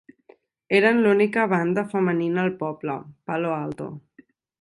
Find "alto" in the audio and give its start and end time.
3.59-3.91